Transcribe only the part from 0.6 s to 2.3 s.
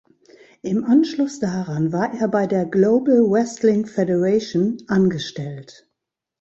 Im Anschluss daran war er